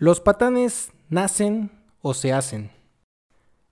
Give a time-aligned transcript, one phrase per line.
[0.00, 2.70] ¿Los patanes nacen o se hacen?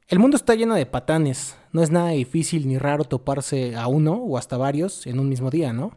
[0.09, 1.57] El mundo está lleno de patanes.
[1.73, 5.49] No es nada difícil ni raro toparse a uno o hasta varios en un mismo
[5.49, 5.93] día, ¿no?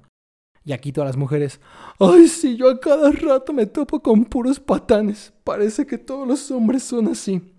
[0.63, 1.59] Y aquí todas las mujeres,
[1.99, 5.33] ay, sí, yo a cada rato me topo con puros patanes.
[5.43, 7.53] Parece que todos los hombres son así.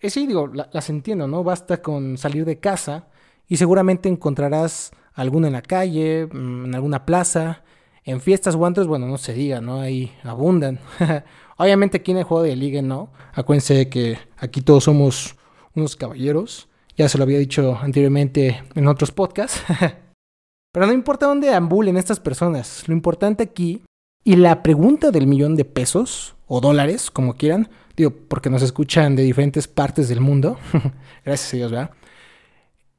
[0.00, 1.44] Es sí, digo, las entiendo, ¿no?
[1.44, 3.06] Basta con salir de casa
[3.46, 7.62] y seguramente encontrarás alguno en la calle, mm, en alguna plaza,
[8.08, 9.80] en fiestas o bueno, no se diga, ¿no?
[9.80, 10.80] Ahí abundan.
[11.58, 13.10] Obviamente aquí en el juego de liga no.
[13.34, 15.36] Acuérdense que aquí todos somos
[15.74, 16.68] unos caballeros.
[16.96, 19.62] Ya se lo había dicho anteriormente en otros podcasts.
[20.72, 22.88] Pero no importa dónde ambulen estas personas.
[22.88, 23.82] Lo importante aquí,
[24.24, 29.16] y la pregunta del millón de pesos o dólares, como quieran, digo, porque nos escuchan
[29.16, 30.58] de diferentes partes del mundo.
[31.26, 31.90] Gracias a Dios, ¿verdad?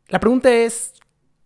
[0.08, 0.94] La pregunta es,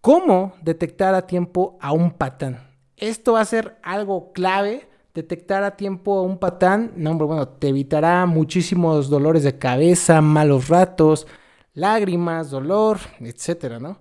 [0.01, 2.72] ¿cómo detectar a tiempo a un patán?
[2.97, 7.67] Esto va a ser algo clave detectar a tiempo un patán, no, hombre, bueno, te
[7.67, 11.27] evitará muchísimos dolores de cabeza, malos ratos,
[11.73, 13.99] lágrimas, dolor, etcétera, ¿no?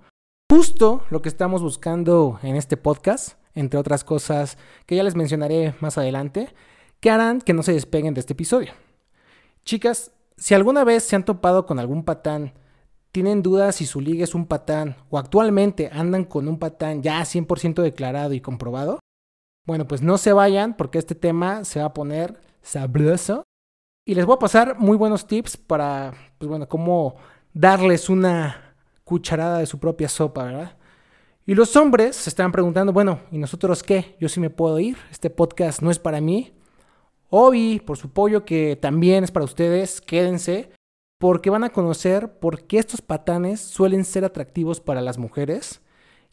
[0.51, 5.75] Justo lo que estamos buscando en este podcast, entre otras cosas que ya les mencionaré
[5.81, 6.55] más adelante,
[7.01, 8.73] que harán que no se despeguen de este episodio.
[9.65, 12.55] Chicas, si alguna vez se han topado con algún patán,
[13.13, 17.21] tienen dudas si su liga es un patán o actualmente andan con un patán ya
[17.21, 18.99] 100% declarado y comprobado,
[19.67, 23.45] bueno, pues no se vayan porque este tema se va a poner sabroso.
[24.05, 27.15] Y les voy a pasar muy buenos tips para, pues bueno, cómo
[27.53, 28.75] darles una
[29.05, 30.77] cucharada de su propia sopa, ¿verdad?
[31.47, 34.17] Y los hombres se están preguntando, bueno, ¿y nosotros qué?
[34.19, 36.53] Yo sí me puedo ir, este podcast no es para mí.
[37.31, 40.71] Obi, por su pollo que también es para ustedes, quédense,
[41.23, 45.81] porque van a conocer por qué estos patanes suelen ser atractivos para las mujeres.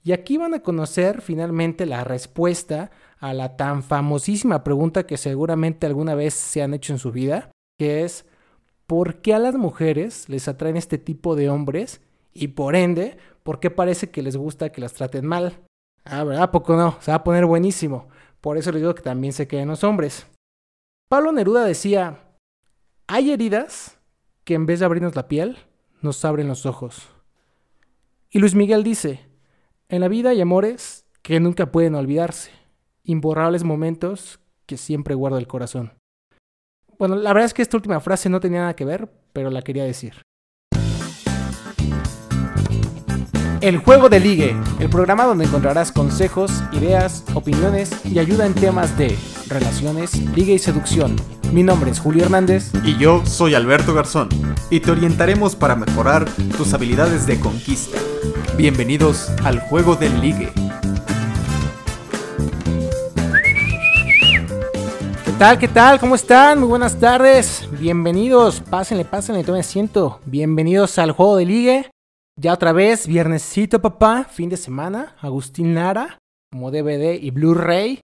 [0.04, 5.86] Y aquí van a conocer finalmente la respuesta a la tan famosísima pregunta que seguramente
[5.86, 8.26] alguna vez se han hecho en su vida, que es
[8.88, 12.02] ¿por qué a las mujeres les atraen este tipo de hombres?
[12.34, 15.60] Y por ende, ¿por qué parece que les gusta que las traten mal?
[16.04, 16.45] Ah, ¿verdad?
[16.45, 16.98] ¿A poco no?
[17.00, 18.08] Se va a poner buenísimo.
[18.42, 20.26] Por eso les digo que también se queden los hombres.
[21.10, 22.23] Pablo Neruda decía,
[23.06, 23.98] hay heridas
[24.49, 25.60] que en vez de abrirnos la piel,
[26.02, 27.08] nos abren los ojos.
[28.32, 29.30] Y Luis Miguel dice,
[29.89, 32.49] en la vida hay amores que nunca pueden olvidarse
[33.04, 35.93] imborrables momentos que siempre guarda el corazón.
[36.98, 39.61] Bueno, la verdad es que esta última frase no tenía nada que ver, pero la
[39.61, 40.23] quería decir.
[43.61, 48.97] El Juego de Ligue, el programa donde encontrarás consejos, ideas, opiniones y ayuda en temas
[48.97, 51.15] de relaciones, liga y seducción.
[51.52, 52.71] Mi nombre es Julio Hernández.
[52.86, 54.30] Y yo soy Alberto Garzón.
[54.70, 56.25] Y te orientaremos para mejorar
[56.58, 57.97] tus habilidades de conquista.
[58.55, 60.53] Bienvenidos al Juego del Ligue.
[65.39, 65.58] tal?
[65.58, 65.99] ¿Qué tal?
[66.02, 66.59] ¿Cómo están?
[66.59, 67.65] Muy buenas tardes.
[67.80, 68.59] Bienvenidos.
[68.59, 70.20] Pásenle, pásenle, tomen asiento.
[70.26, 71.91] Bienvenidos al juego de ligue.
[72.42, 74.23] Ya otra vez, viernesito, papá.
[74.23, 75.14] Fin de semana.
[75.20, 76.20] Agustín Lara,
[76.50, 78.00] como DVD y Blu-ray.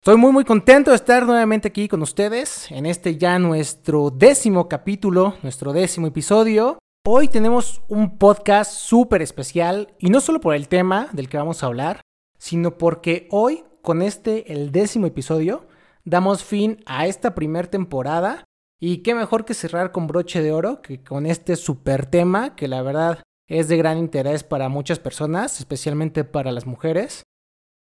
[0.00, 4.70] Estoy muy, muy contento de estar nuevamente aquí con ustedes en este ya nuestro décimo
[4.70, 6.78] capítulo, nuestro décimo episodio.
[7.06, 11.62] Hoy tenemos un podcast súper especial y no solo por el tema del que vamos
[11.62, 12.00] a hablar,
[12.38, 15.66] sino porque hoy, con este, el décimo episodio,
[16.06, 18.44] damos fin a esta primera temporada.
[18.80, 22.66] Y qué mejor que cerrar con broche de oro que con este super tema que
[22.66, 23.18] la verdad
[23.48, 27.22] es de gran interés para muchas personas, especialmente para las mujeres.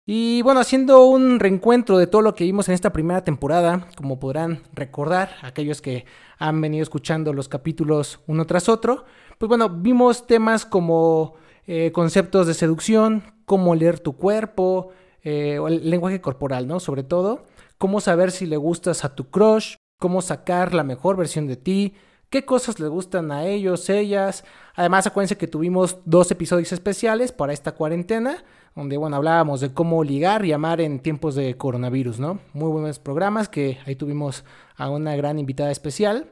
[0.06, 4.18] Y bueno, haciendo un reencuentro de todo lo que vimos en esta primera temporada, como
[4.18, 6.06] podrán recordar aquellos que
[6.38, 9.04] han venido escuchando los capítulos uno tras otro,
[9.38, 11.34] pues bueno, vimos temas como
[11.66, 14.90] eh, conceptos de seducción, cómo leer tu cuerpo,
[15.22, 16.80] eh, el lenguaje corporal, ¿no?
[16.80, 17.46] Sobre todo
[17.78, 21.94] cómo saber si le gustas a tu crush, cómo sacar la mejor versión de ti,
[22.30, 24.44] qué cosas le gustan a ellos, ellas.
[24.74, 30.02] Además, acuérdense que tuvimos dos episodios especiales para esta cuarentena, donde, bueno, hablábamos de cómo
[30.04, 32.38] ligar y amar en tiempos de coronavirus, ¿no?
[32.52, 34.44] Muy buenos programas que ahí tuvimos
[34.76, 36.30] a una gran invitada especial.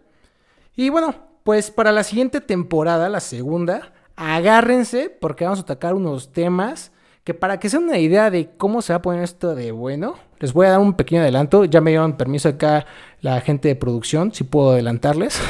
[0.77, 6.33] Y bueno, pues para la siguiente temporada, la segunda, agárrense porque vamos a atacar unos
[6.33, 6.92] temas
[7.24, 10.15] que para que sea una idea de cómo se va a poner esto de bueno,
[10.39, 11.65] les voy a dar un pequeño adelanto.
[11.65, 12.86] Ya me dieron permiso acá
[13.20, 15.41] la gente de producción, si puedo adelantarles.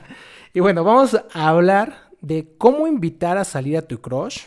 [0.54, 4.46] y bueno, vamos a hablar de cómo invitar a salir a tu crush,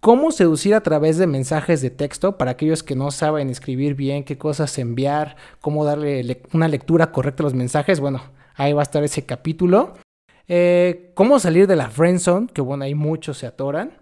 [0.00, 4.24] cómo seducir a través de mensajes de texto para aquellos que no saben escribir bien,
[4.24, 8.00] qué cosas enviar, cómo darle una lectura correcta a los mensajes.
[8.00, 8.22] Bueno,
[8.54, 9.94] ahí va a estar ese capítulo.
[10.46, 13.92] Eh, cómo salir de la friendzone, que bueno, ahí muchos se atoran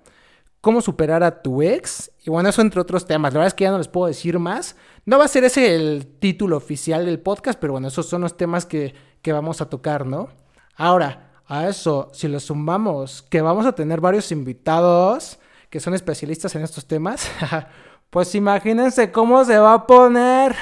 [0.66, 2.10] cómo superar a tu ex.
[2.24, 3.32] Y bueno, eso entre otros temas.
[3.32, 4.74] La verdad es que ya no les puedo decir más.
[5.06, 8.36] No va a ser ese el título oficial del podcast, pero bueno, esos son los
[8.36, 8.92] temas que,
[9.22, 10.30] que vamos a tocar, ¿no?
[10.74, 15.38] Ahora, a eso, si lo sumamos, que vamos a tener varios invitados
[15.70, 17.30] que son especialistas en estos temas,
[18.10, 20.56] pues imagínense cómo se va a poner.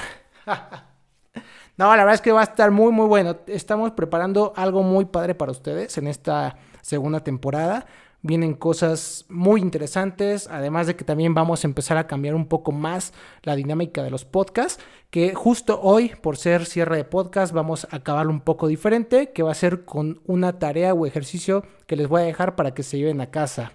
[1.78, 3.38] no, la verdad es que va a estar muy, muy bueno.
[3.46, 7.86] Estamos preparando algo muy padre para ustedes en esta segunda temporada.
[8.26, 12.72] Vienen cosas muy interesantes, además de que también vamos a empezar a cambiar un poco
[12.72, 13.12] más
[13.42, 17.96] la dinámica de los podcasts, que justo hoy, por ser cierre de podcast, vamos a
[17.96, 22.08] acabarlo un poco diferente, que va a ser con una tarea o ejercicio que les
[22.08, 23.74] voy a dejar para que se lleven a casa.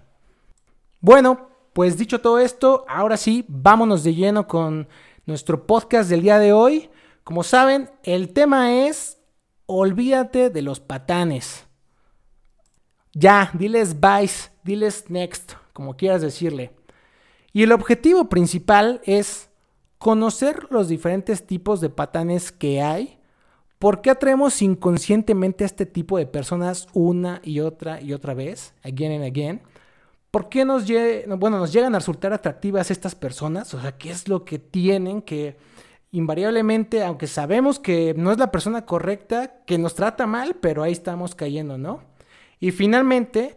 [0.98, 4.88] Bueno, pues dicho todo esto, ahora sí, vámonos de lleno con
[5.26, 6.90] nuestro podcast del día de hoy.
[7.22, 9.20] Como saben, el tema es
[9.66, 11.69] olvídate de los patanes.
[13.12, 14.30] Ya, diles bye,
[14.62, 16.72] diles next, como quieras decirle.
[17.52, 19.50] Y el objetivo principal es
[19.98, 23.18] conocer los diferentes tipos de patanes que hay,
[23.78, 28.74] por qué atraemos inconscientemente a este tipo de personas una y otra y otra vez,
[28.82, 29.62] again and again,
[30.30, 30.86] ¿Por qué nos,
[31.38, 33.74] bueno, nos llegan a resultar atractivas estas personas?
[33.74, 35.56] O sea, ¿qué es lo que tienen que
[36.12, 40.92] invariablemente, aunque sabemos que no es la persona correcta, que nos trata mal, pero ahí
[40.92, 42.02] estamos cayendo, ¿no?
[42.62, 43.56] Y finalmente,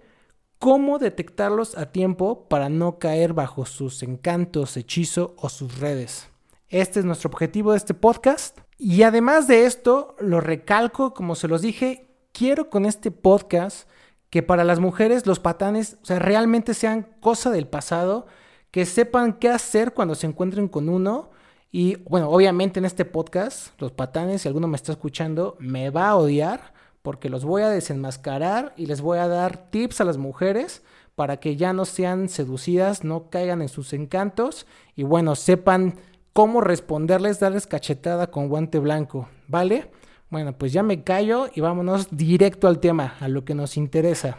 [0.60, 6.30] ¿cómo detectarlos a tiempo para no caer bajo sus encantos, hechizo o sus redes?
[6.70, 8.60] Este es nuestro objetivo de este podcast.
[8.78, 13.90] Y además de esto, lo recalco, como se los dije, quiero con este podcast
[14.30, 18.26] que para las mujeres los patanes, o sea, realmente sean cosa del pasado,
[18.72, 21.30] que sepan qué hacer cuando se encuentren con uno.
[21.72, 26.08] Y bueno, obviamente en este podcast, los patanes, si alguno me está escuchando, me va
[26.08, 26.73] a odiar
[27.04, 30.82] porque los voy a desenmascarar y les voy a dar tips a las mujeres
[31.14, 34.66] para que ya no sean seducidas, no caigan en sus encantos
[34.96, 36.00] y bueno, sepan
[36.32, 39.92] cómo responderles, darles cachetada con guante blanco, ¿vale?
[40.32, 44.38] Bueno, pues ya me callo y vámonos directo al tema, a lo que nos interesa.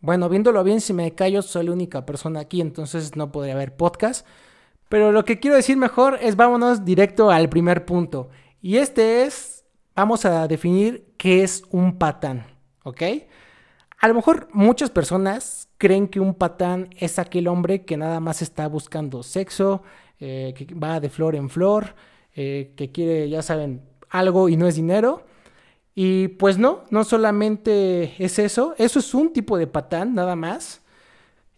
[0.00, 3.76] Bueno, viéndolo bien, si me callo, soy la única persona aquí, entonces no podría haber
[3.76, 4.26] podcast.
[4.88, 8.30] Pero lo que quiero decir mejor es vámonos directo al primer punto.
[8.62, 9.57] Y este es,
[9.98, 12.46] vamos a definir qué es un patán,
[12.84, 13.02] ¿ok?
[13.98, 18.40] A lo mejor muchas personas creen que un patán es aquel hombre que nada más
[18.40, 19.82] está buscando sexo,
[20.20, 21.96] eh, que va de flor en flor,
[22.36, 25.24] eh, que quiere, ya saben, algo y no es dinero.
[25.96, 30.80] Y pues no, no solamente es eso, eso es un tipo de patán nada más.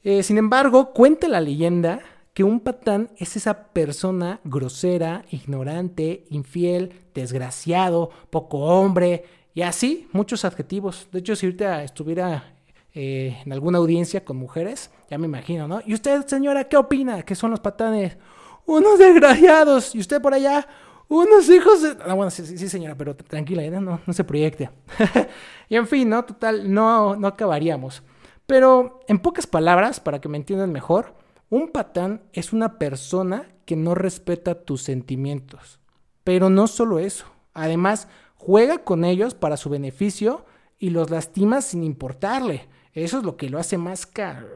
[0.03, 2.01] Eh, sin embargo, cuenta la leyenda
[2.41, 10.47] que un patán es esa persona grosera, ignorante, infiel, desgraciado, poco hombre y así muchos
[10.47, 11.07] adjetivos.
[11.13, 12.55] De hecho, si ahorita estuviera
[12.95, 15.83] eh, en alguna audiencia con mujeres, ya me imagino, ¿no?
[15.85, 17.25] ¿Y usted, señora, qué opina?
[17.25, 18.17] ¿Qué son los patanes?
[18.65, 19.95] Unos desgraciados.
[19.95, 20.67] ¿Y usted por allá?
[21.09, 21.95] unos hijos de...
[22.07, 24.71] Ah, bueno, sí, sí, señora, pero tranquila, no, no se proyecte.
[25.69, 26.25] y en fin, ¿no?
[26.25, 28.03] Total, no, no acabaríamos.
[28.47, 33.76] Pero, en pocas palabras, para que me entiendan mejor, un patán es una persona que
[33.76, 35.81] no respeta tus sentimientos.
[36.25, 37.26] Pero no solo eso.
[37.52, 40.47] Además, juega con ellos para su beneficio
[40.79, 42.69] y los lastima sin importarle.
[42.94, 44.49] Eso es lo que lo hace más caro.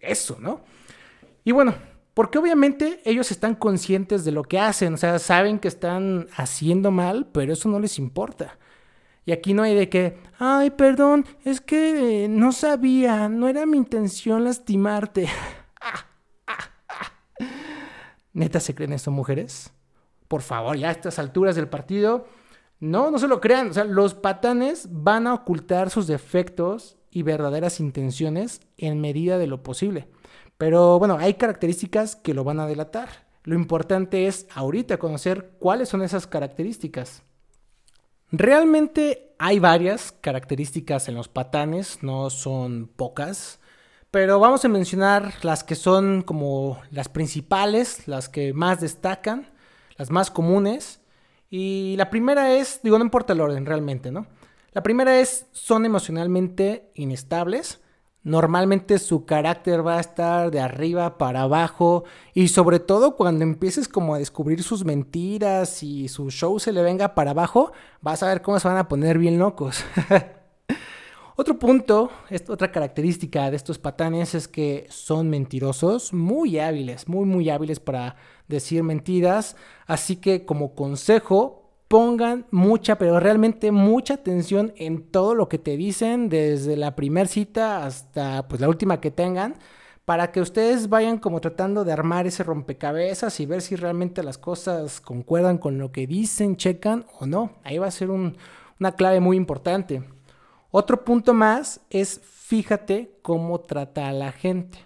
[0.00, 0.62] Eso, ¿no?
[1.44, 1.74] Y bueno,
[2.14, 6.90] porque obviamente ellos están conscientes de lo que hacen, o sea, saben que están haciendo
[6.90, 8.58] mal, pero eso no les importa.
[9.24, 13.76] Y aquí no hay de que, ay, perdón, es que no sabía, no era mi
[13.76, 15.28] intención lastimarte.
[18.38, 19.72] ¿Neta se creen esto, mujeres?
[20.28, 22.28] Por favor, ya a estas alturas del partido,
[22.78, 23.70] no, no se lo crean.
[23.70, 29.48] O sea, los patanes van a ocultar sus defectos y verdaderas intenciones en medida de
[29.48, 30.08] lo posible.
[30.56, 33.08] Pero bueno, hay características que lo van a delatar.
[33.42, 37.24] Lo importante es ahorita conocer cuáles son esas características.
[38.30, 43.58] Realmente hay varias características en los patanes, no son pocas,
[44.10, 49.50] pero vamos a mencionar las que son como las principales, las que más destacan,
[49.96, 51.00] las más comunes.
[51.50, 54.26] Y la primera es, digo, no importa el orden realmente, ¿no?
[54.72, 57.80] La primera es, son emocionalmente inestables.
[58.22, 63.88] Normalmente su carácter va a estar de arriba para abajo y sobre todo cuando empieces
[63.88, 68.28] como a descubrir sus mentiras y su show se le venga para abajo, vas a
[68.28, 69.84] ver cómo se van a poner bien locos.
[71.40, 72.10] Otro punto,
[72.48, 78.16] otra característica de estos patanes es que son mentirosos, muy hábiles, muy muy hábiles para
[78.48, 79.54] decir mentiras,
[79.86, 85.76] así que como consejo pongan mucha, pero realmente mucha atención en todo lo que te
[85.76, 89.54] dicen desde la primera cita hasta pues la última que tengan
[90.04, 94.38] para que ustedes vayan como tratando de armar ese rompecabezas y ver si realmente las
[94.38, 97.52] cosas concuerdan con lo que dicen, checan o no.
[97.62, 100.02] Ahí va a ser una clave muy importante.
[100.70, 104.78] Otro punto más es fíjate cómo trata a la gente.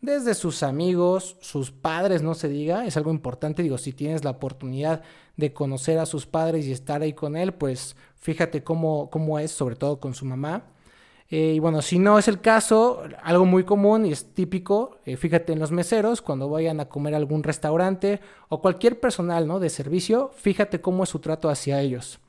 [0.00, 3.62] Desde sus amigos, sus padres, no se diga, es algo importante.
[3.62, 5.02] Digo, si tienes la oportunidad
[5.36, 9.50] de conocer a sus padres y estar ahí con él, pues fíjate cómo, cómo es,
[9.50, 10.64] sobre todo con su mamá.
[11.28, 15.16] Eh, y bueno, si no es el caso, algo muy común y es típico, eh,
[15.16, 19.58] fíjate en los meseros, cuando vayan a comer a algún restaurante o cualquier personal ¿no?
[19.58, 22.20] de servicio, fíjate cómo es su trato hacia ellos.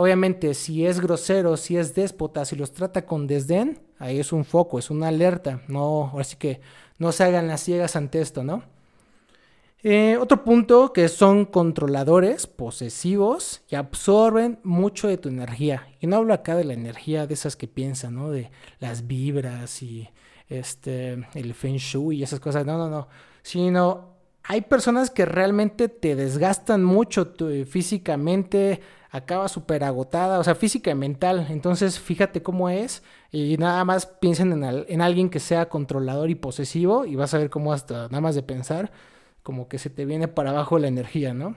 [0.00, 4.44] Obviamente, si es grosero, si es déspota, si los trata con desdén, ahí es un
[4.44, 5.62] foco, es una alerta.
[5.66, 6.60] No, así que
[6.98, 8.62] no se hagan las ciegas ante esto, ¿no?
[9.82, 15.88] Eh, otro punto que son controladores, posesivos y absorben mucho de tu energía.
[15.98, 18.30] Y no hablo acá de la energía de esas que piensan, ¿no?
[18.30, 20.08] De las vibras y
[20.48, 22.64] este, el feng shui y esas cosas.
[22.64, 23.08] No, no, no.
[23.42, 24.17] Sino
[24.50, 27.34] hay personas que realmente te desgastan mucho
[27.66, 31.48] físicamente, acaba súper agotada, o sea, física y mental.
[31.50, 36.34] Entonces, fíjate cómo es y nada más piensen en, en alguien que sea controlador y
[36.34, 38.90] posesivo y vas a ver cómo hasta nada más de pensar
[39.42, 41.54] como que se te viene para abajo la energía, ¿no?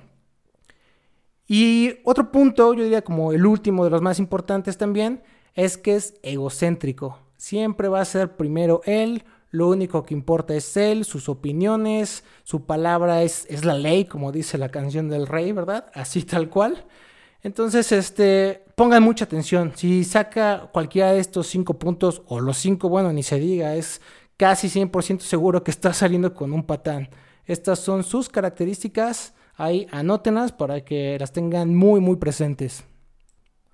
[1.47, 5.95] Y otro punto, yo diría como el último de los más importantes también, es que
[5.95, 7.19] es egocéntrico.
[7.37, 12.65] Siempre va a ser primero él, lo único que importa es él, sus opiniones, su
[12.65, 15.91] palabra es, es la ley, como dice la canción del rey, ¿verdad?
[15.93, 16.85] Así tal cual.
[17.43, 19.73] Entonces, este, pongan mucha atención.
[19.75, 24.01] Si saca cualquiera de estos cinco puntos, o los cinco, bueno, ni se diga, es
[24.37, 27.09] casi 100% seguro que está saliendo con un patán.
[27.45, 29.33] Estas son sus características.
[29.55, 32.85] Ahí anótenlas para que las tengan muy, muy presentes.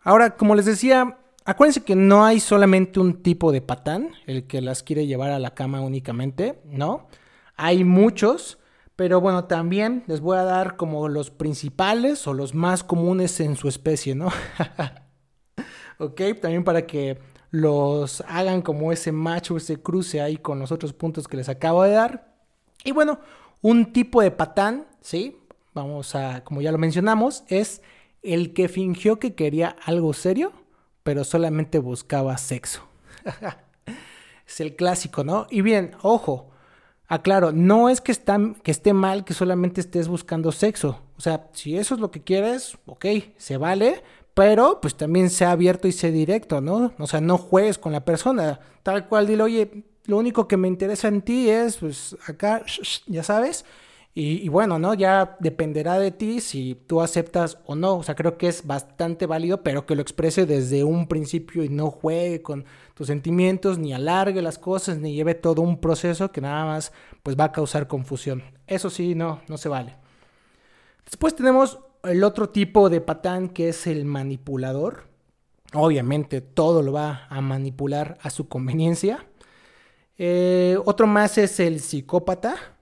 [0.01, 4.61] Ahora, como les decía, acuérdense que no hay solamente un tipo de patán, el que
[4.61, 7.07] las quiere llevar a la cama únicamente, ¿no?
[7.55, 8.59] Hay muchos,
[8.97, 13.55] pero bueno, también les voy a dar como los principales o los más comunes en
[13.55, 14.27] su especie, ¿no?
[15.99, 17.17] ok, también para que
[17.49, 21.47] los hagan como ese match o ese cruce ahí con los otros puntos que les
[21.47, 22.35] acabo de dar.
[22.83, 23.19] Y bueno,
[23.61, 25.39] un tipo de patán, ¿sí?
[25.73, 27.81] Vamos a, como ya lo mencionamos, es
[28.21, 30.51] el que fingió que quería algo serio,
[31.07, 32.81] pero solamente buscaba sexo.
[34.45, 35.47] es el clásico, ¿no?
[35.49, 36.49] Y bien, ojo,
[37.07, 40.99] aclaro, no es que, esté mal que solamente estés buscando sexo.
[41.17, 43.05] O sea, si eso es lo que quieres, ok,
[43.37, 46.91] se vale, pero pues también sea abierto y sea directo, ¿no?
[46.99, 48.59] O sea, no juegues con la persona.
[48.83, 52.63] Tal cual, dile, oye, lo único que me interesa en ti es, pues, acá,
[53.05, 53.63] ya sabes.
[54.19, 54.95] Y, bueno, ¿no?
[54.95, 57.97] Ya dependerá de ti si tú aceptas o no.
[57.97, 61.69] O sea, creo que es bastante válido, pero que lo exprese desde un principio y
[61.69, 66.41] no juegue con tus sentimientos, ni alargue las cosas, ni lleve todo un proceso que
[66.41, 68.41] nada más pues va a causar confusión.
[68.65, 69.97] Eso sí, no, no se vale.
[71.05, 75.03] Después tenemos el otro tipo de patán que es el manipulador.
[75.75, 79.27] Obviamente todo lo va a manipular a su conveniencia.
[80.17, 82.76] Eh, otro más es el psicópata.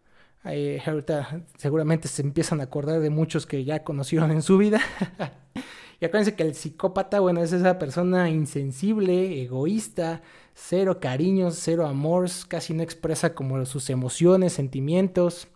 [0.46, 4.80] Ahorita seguramente se empiezan a acordar de muchos que ya conocieron en su vida.
[6.00, 10.22] y acuérdense que el psicópata, bueno, es esa persona insensible, egoísta,
[10.54, 15.48] cero cariños, cero amor, casi no expresa como sus emociones, sentimientos,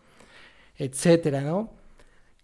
[0.78, 1.72] etcétera, ¿no?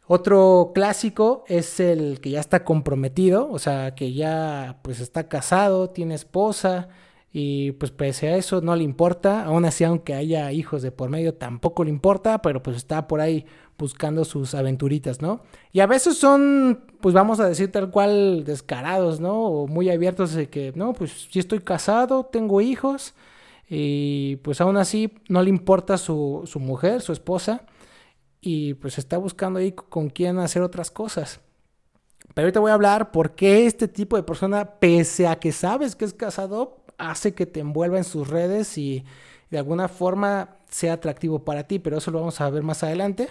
[0.07, 5.89] Otro clásico es el que ya está comprometido, o sea, que ya pues está casado,
[5.89, 6.89] tiene esposa,
[7.38, 11.10] y pues pese a eso no le importa, aún así aunque haya hijos de por
[11.10, 13.46] medio tampoco le importa, pero pues está por ahí
[13.77, 15.42] buscando sus aventuritas, ¿no?
[15.74, 19.38] Y a veces son, pues vamos a decir tal cual descarados, ¿no?
[19.48, 23.15] O muy abiertos de que, no, pues si estoy casado, tengo hijos
[23.68, 27.65] y pues aún así no le importa su, su mujer, su esposa
[28.39, 31.42] y pues está buscando ahí con quién hacer otras cosas.
[32.34, 35.98] Pero ahorita voy a hablar por qué este tipo de persona, pese a que sabes
[35.98, 39.03] que es casado, hace que te envuelva en sus redes y
[39.49, 43.29] de alguna forma sea atractivo para ti, pero eso lo vamos a ver más adelante.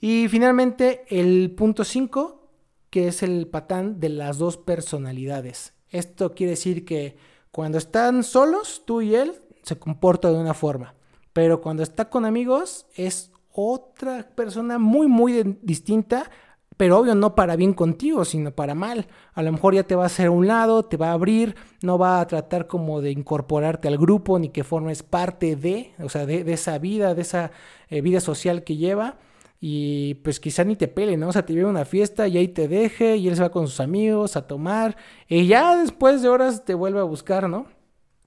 [0.00, 2.48] Y finalmente el punto 5,
[2.90, 5.74] que es el patán de las dos personalidades.
[5.90, 7.16] Esto quiere decir que
[7.50, 10.94] cuando están solos, tú y él, se comporta de una forma,
[11.32, 16.30] pero cuando está con amigos es otra persona muy, muy distinta
[16.76, 19.06] pero obvio no para bien contigo, sino para mal.
[19.34, 21.54] A lo mejor ya te va a hacer a un lado, te va a abrir,
[21.82, 26.08] no va a tratar como de incorporarte al grupo ni que formes parte de, o
[26.08, 27.50] sea, de, esa vida, de esa
[27.88, 29.18] eh, vida social que lleva.
[29.60, 31.28] Y pues quizá ni te pele, ¿no?
[31.28, 33.66] O sea, te viene una fiesta y ahí te deje y él se va con
[33.66, 37.66] sus amigos a tomar y ya después de horas te vuelve a buscar, ¿no?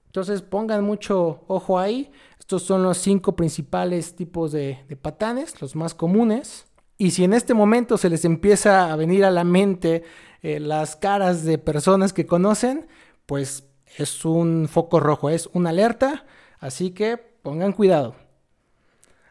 [0.06, 2.10] Entonces pongan mucho ojo ahí.
[2.38, 6.66] Estos son los cinco principales tipos de, patanes, los más comunes.
[6.98, 10.02] Y si en este momento se les empieza a venir a la mente
[10.42, 12.88] eh, las caras de personas que conocen,
[13.24, 13.64] pues
[13.96, 16.26] es un foco rojo, es una alerta.
[16.58, 18.16] Así que pongan cuidado.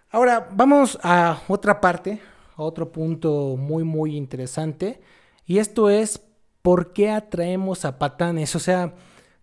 [0.09, 2.21] Ahora vamos a otra parte,
[2.55, 5.01] a otro punto muy muy interesante.
[5.45, 6.21] Y esto es
[6.61, 8.55] por qué atraemos a patanes.
[8.55, 8.95] O sea,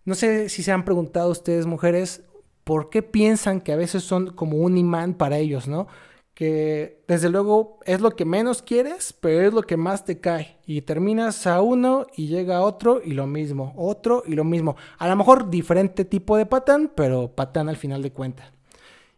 [0.03, 2.23] no sé si se han preguntado ustedes, mujeres,
[2.63, 5.87] por qué piensan que a veces son como un imán para ellos, ¿no?
[6.35, 10.57] Que desde luego es lo que menos quieres, pero es lo que más te cae.
[10.67, 14.75] Y terminas a uno y llega otro y lo mismo, otro y lo mismo.
[14.97, 18.51] A lo mejor diferente tipo de patán, pero patán al final de cuentas.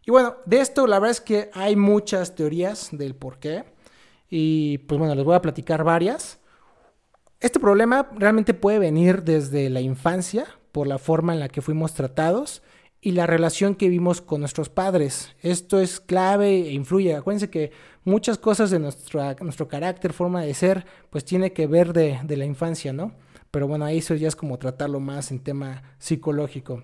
[0.06, 3.64] Y bueno, de esto la verdad es que hay muchas teorías del por qué.
[4.30, 6.38] Y pues bueno, les voy a platicar varias.
[7.40, 11.94] Este problema realmente puede venir desde la infancia, por la forma en la que fuimos
[11.94, 12.62] tratados
[13.00, 15.34] y la relación que vimos con nuestros padres.
[15.40, 17.14] Esto es clave e influye.
[17.14, 17.70] Acuérdense que
[18.04, 22.92] muchas cosas de nuestro carácter, forma de ser, pues tiene que ver de, la infancia,
[22.92, 23.12] ¿no?
[23.50, 26.82] Pero bueno, ahí eso ya es como tratarlo más en tema psicológico.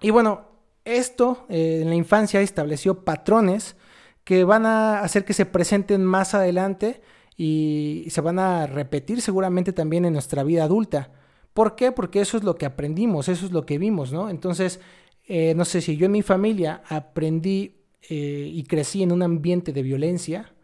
[0.00, 0.46] Y bueno,
[0.84, 3.76] esto eh, en la infancia estableció patrones
[4.24, 7.02] que van a hacer que se presenten más adelante
[7.36, 11.12] y se van a repetir seguramente también en nuestra vida adulta.
[11.52, 11.92] ¿Por qué?
[11.92, 14.28] Porque eso es lo que aprendimos, eso es lo que vimos, ¿no?
[14.28, 14.80] Entonces,
[15.26, 17.74] eh, no sé si yo en mi familia aprendí
[18.08, 20.54] eh, y crecí en un ambiente de violencia,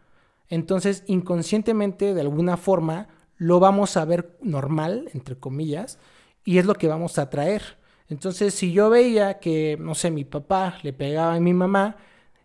[0.49, 5.99] entonces inconscientemente de alguna forma lo vamos a ver normal, entre comillas,
[6.45, 7.77] y es lo que vamos a traer.
[8.09, 11.97] Entonces, si yo veía que, no sé, mi papá le pegaba a mi mamá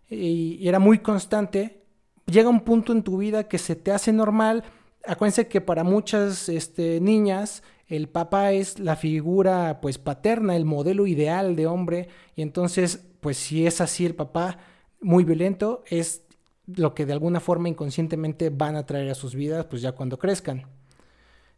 [0.08, 1.82] y era muy constante,
[2.26, 4.64] llega un punto en tu vida que se te hace normal.
[5.06, 11.06] Acuérdense que para muchas este, niñas el papá es la figura pues paterna, el modelo
[11.06, 14.58] ideal de hombre y entonces pues si es así el papá
[15.00, 16.22] muy violento es
[16.66, 20.18] lo que de alguna forma inconscientemente van a traer a sus vidas pues ya cuando
[20.18, 20.66] crezcan.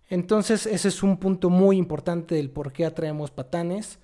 [0.09, 3.99] Entonces ese es un punto muy importante del por qué atraemos patanes,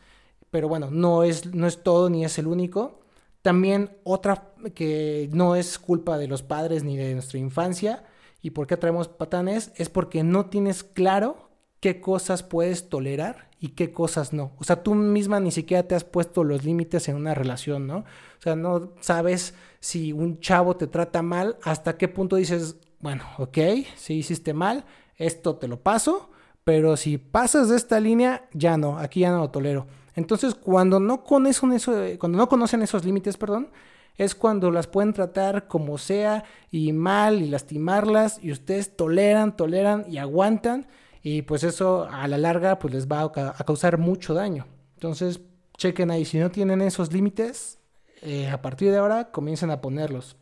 [0.51, 3.01] pero bueno, no es, no es todo ni es el único.
[3.43, 8.03] También otra que no es culpa de los padres ni de nuestra infancia
[8.43, 11.46] y por qué atraemos patanes es porque no tienes claro
[11.81, 14.53] qué cosas puedes tolerar y qué cosas no.
[14.59, 17.99] O sea, tú misma ni siquiera te has puesto los límites en una relación, ¿no?
[17.99, 23.25] O sea, no sabes si un chavo te trata mal, hasta qué punto dices, bueno,
[23.39, 23.59] ok,
[23.97, 24.85] si hiciste mal,
[25.17, 26.31] esto te lo paso,
[26.65, 29.87] pero si pasas de esta línea, ya no, aquí ya no lo tolero.
[30.15, 33.69] Entonces, cuando no conocen, eso, cuando no conocen esos límites, perdón,
[34.17, 40.07] es cuando las pueden tratar como sea y mal y lastimarlas y ustedes toleran, toleran
[40.09, 40.87] y aguantan
[41.29, 44.69] y pues eso a la larga pues les va a, causar mucho daño.
[44.95, 45.41] Entonces,
[45.77, 47.81] chequen ahí, si no tienen esos límites,
[48.23, 50.37] eh, a partir de ahora comiencen a ponerlos.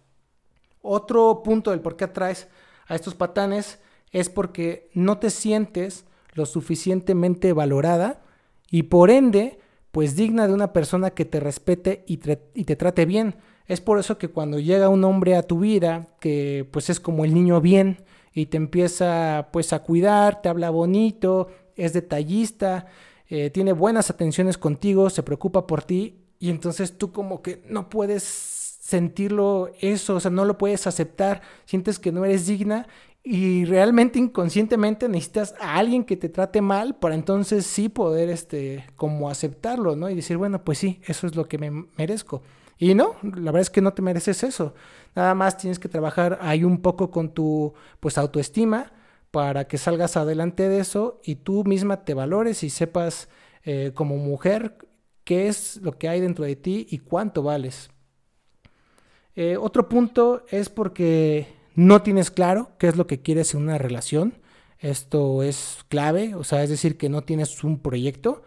[0.83, 2.49] Otro punto del por qué atraes
[2.87, 3.79] a estos patanes
[4.12, 8.20] es porque no te sientes lo suficientemente valorada
[8.70, 9.59] y por ende,
[9.90, 12.20] pues digna de una persona que te respete y,
[12.53, 13.37] y te trate bien.
[13.64, 17.25] Es por eso que cuando llega un hombre a tu vida, que pues es como
[17.25, 22.87] el niño bien, y te empieza pues a cuidar, te habla bonito, es detallista,
[23.29, 27.88] eh, tiene buenas atenciones contigo, se preocupa por ti y entonces tú como que no
[27.88, 32.87] puedes sentirlo eso, o sea, no lo puedes aceptar, sientes que no eres digna
[33.26, 38.84] y realmente inconscientemente necesitas a alguien que te trate mal para entonces sí poder este
[38.96, 40.10] como aceptarlo, ¿no?
[40.10, 42.42] Y decir, bueno, pues sí, eso es lo que me merezco.
[42.76, 44.74] Y no, la verdad es que no te mereces eso.
[45.14, 48.92] Nada más tienes que trabajar ahí un poco con tu pues autoestima
[49.30, 53.30] para que salgas adelante de eso y tú misma te valores y sepas
[53.64, 54.76] eh, como mujer
[55.24, 57.88] qué es lo que hay dentro de ti y cuánto vales.
[59.34, 63.78] Eh, otro punto es porque no tienes claro qué es lo que quieres en una
[63.78, 64.34] relación.
[64.78, 68.42] Esto es clave, o sea, es decir, que no tienes un proyecto.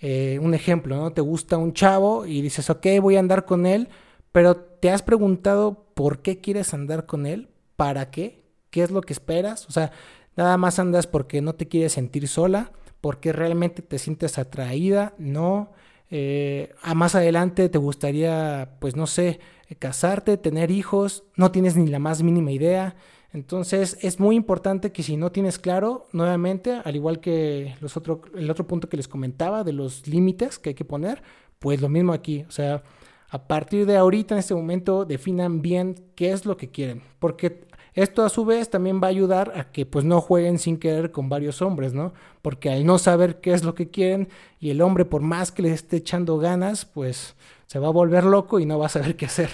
[0.00, 1.12] Eh, un ejemplo, ¿no?
[1.12, 3.88] Te gusta un chavo y dices, ok, voy a andar con él,
[4.32, 9.02] pero te has preguntado por qué quieres andar con él, para qué, qué es lo
[9.02, 9.92] que esperas, o sea,
[10.36, 15.72] nada más andas porque no te quieres sentir sola, porque realmente te sientes atraída, no.
[16.10, 19.40] Eh, a más adelante te gustaría, pues no sé,
[19.78, 22.96] casarte, tener hijos, no tienes ni la más mínima idea.
[23.32, 28.22] Entonces es muy importante que si no tienes claro, nuevamente, al igual que los otro,
[28.34, 31.22] el otro punto que les comentaba de los límites que hay que poner,
[31.60, 32.44] pues lo mismo aquí.
[32.48, 32.82] O sea,
[33.28, 37.02] a partir de ahorita, en este momento, definan bien qué es lo que quieren.
[37.20, 37.68] Porque
[38.00, 41.10] Esto a su vez también va a ayudar a que pues no jueguen sin querer
[41.10, 42.14] con varios hombres, ¿no?
[42.40, 45.60] Porque al no saber qué es lo que quieren y el hombre por más que
[45.60, 47.36] le esté echando ganas, pues
[47.66, 49.50] se va a volver loco y no va a saber qué hacer.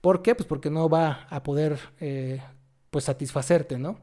[0.00, 0.36] ¿Por qué?
[0.36, 2.40] Pues porque no va a poder eh,
[2.90, 3.98] pues satisfacerte, ¿no?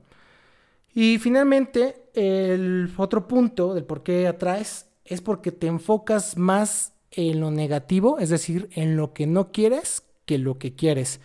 [0.94, 7.40] Y finalmente, el otro punto del por qué atraes es porque te enfocas más en
[7.40, 11.22] lo negativo, es decir, en lo que no quieres que lo que quieres.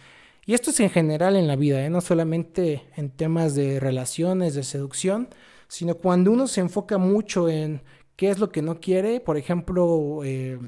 [0.51, 1.91] Y esto es en general en la vida, ¿eh?
[1.91, 5.29] no solamente en temas de relaciones, de seducción,
[5.69, 7.83] sino cuando uno se enfoca mucho en
[8.17, 10.59] qué es lo que no quiere, por ejemplo, eh,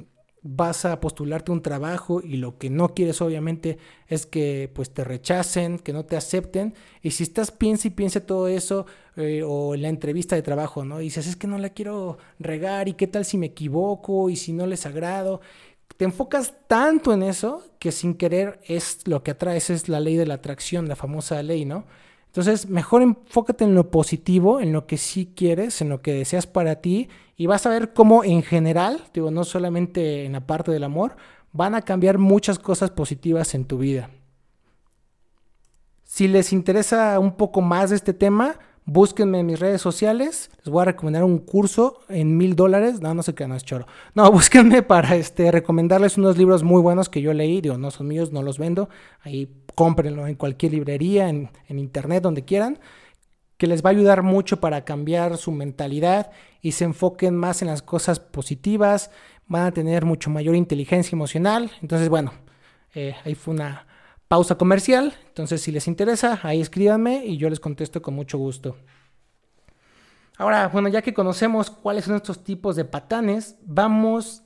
[0.42, 5.02] vas a postularte un trabajo y lo que no quieres obviamente es que pues te
[5.02, 9.74] rechacen, que no te acepten y si estás piensa y piensa todo eso eh, o
[9.74, 11.00] en la entrevista de trabajo, ¿no?
[11.00, 14.36] Y dices, es que no la quiero regar y qué tal si me equivoco y
[14.36, 15.40] si no les agrado.
[16.02, 20.16] Te enfocas tanto en eso que sin querer es lo que atraes, es la ley
[20.16, 21.84] de la atracción, la famosa ley, ¿no?
[22.26, 26.48] Entonces, mejor enfócate en lo positivo, en lo que sí quieres, en lo que deseas
[26.48, 30.72] para ti y vas a ver cómo en general, digo, no solamente en la parte
[30.72, 31.14] del amor,
[31.52, 34.10] van a cambiar muchas cosas positivas en tu vida.
[36.02, 40.50] Si les interesa un poco más de este tema, búsquenme en mis redes sociales.
[40.58, 43.00] Les voy a recomendar un curso en mil dólares.
[43.00, 43.86] No, no sé qué, no es choro.
[44.14, 47.60] No, búsquenme para este, recomendarles unos libros muy buenos que yo leí.
[47.60, 48.88] Digo, no son míos, no los vendo.
[49.20, 52.78] Ahí cómprenlo en cualquier librería, en, internet, donde quieran,
[53.56, 57.68] que les va a ayudar mucho para cambiar su mentalidad y se enfoquen más en
[57.68, 59.10] las cosas positivas,
[59.46, 61.70] van a tener mucho mayor inteligencia emocional.
[61.80, 62.32] Entonces, bueno,
[62.94, 63.86] eh, ahí fue una
[64.32, 65.12] pausa comercial.
[65.28, 68.76] Entonces, si les interesa, ahí escríbanme y yo les contesto con mucho gusto.
[70.38, 74.44] Ahora, bueno, ya que conocemos cuáles son estos tipos de patanes, vamos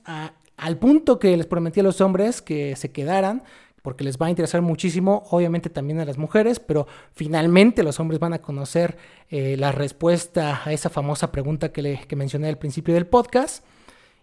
[0.57, 3.43] al punto que les prometí a los hombres que se quedaran,
[3.81, 8.19] porque les va a interesar muchísimo, obviamente también a las mujeres, pero finalmente los hombres
[8.19, 8.97] van a conocer
[9.29, 13.63] eh, la respuesta a esa famosa pregunta que, mencioné al principio del podcast.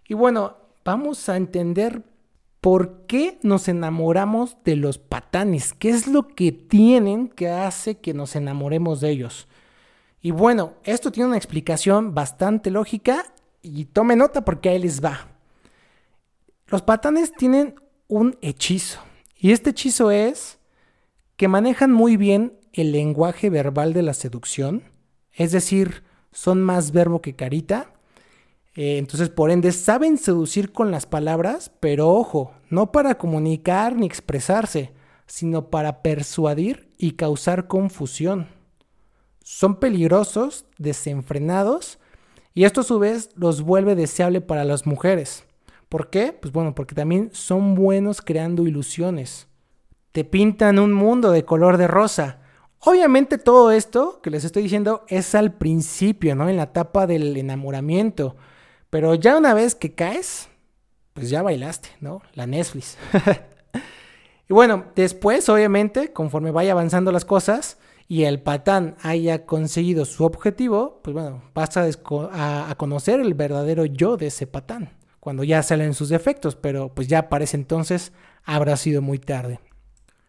[0.06, 2.02] Y bueno, vamos a entender
[2.64, 8.14] por qué nos enamoramos de los patanes, qué es lo que tienen que hace que
[8.14, 9.48] nos enamoremos de ellos.
[10.22, 13.26] Y bueno, esto tiene una explicación bastante lógica
[13.60, 15.28] y tome nota porque ahí les va.
[16.68, 17.74] Los patanes tienen
[18.08, 19.00] un hechizo.
[19.36, 20.58] Y este hechizo es
[21.36, 24.84] que manejan muy bien el lenguaje verbal de la seducción,
[25.34, 27.92] es decir, son más verbo que carita.
[28.74, 34.06] Eh, entonces, por ende, saben seducir con las palabras, pero ojo, no para comunicar ni
[34.06, 34.92] expresarse,
[35.26, 38.48] sino para persuadir y causar confusión.
[39.42, 41.98] Son peligrosos, desenfrenados,
[42.52, 45.44] y esto a su vez los vuelve deseable para las mujeres.
[45.88, 46.32] ¿Por qué?
[46.32, 49.48] Pues bueno, porque también son buenos creando ilusiones.
[50.12, 52.40] Te pintan un mundo de color de rosa.
[52.78, 56.48] Obviamente todo esto que les estoy diciendo es al principio, ¿no?
[56.48, 58.36] En la etapa del enamoramiento.
[58.94, 60.48] Pero ya una vez que caes,
[61.14, 62.22] pues ya bailaste, ¿no?
[62.34, 62.96] La Netflix.
[64.48, 70.22] y bueno, después, obviamente, conforme vaya avanzando las cosas y el patán haya conseguido su
[70.24, 75.64] objetivo, pues bueno, vas a, a conocer el verdadero yo de ese patán cuando ya
[75.64, 78.12] salen sus defectos, pero pues ya para ese entonces
[78.44, 79.58] habrá sido muy tarde.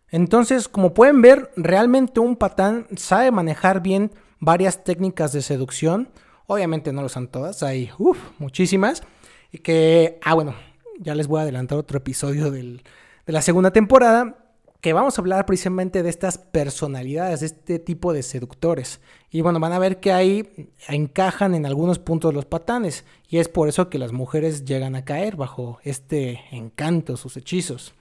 [0.09, 6.09] Entonces, como pueden ver, realmente un patán sabe manejar bien varias técnicas de seducción.
[6.47, 7.91] Obviamente no lo son todas, hay
[8.39, 9.03] muchísimas.
[9.51, 10.55] Y que, ah, bueno,
[10.99, 12.81] ya les voy a adelantar otro episodio de
[13.25, 14.45] la segunda temporada
[14.85, 18.99] que vamos a hablar precisamente de estas personalidades, de este tipo de seductores.
[19.31, 23.03] Y bueno, van a ver que ahí encajan en algunos puntos los patanes.
[23.27, 27.95] Y es por eso que las mujeres llegan a caer bajo este encanto, sus hechizos.